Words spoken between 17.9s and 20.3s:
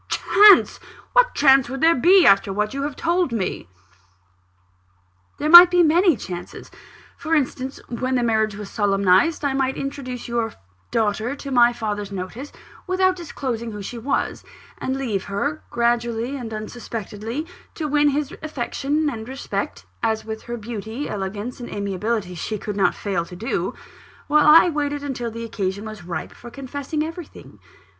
his affection and respect (as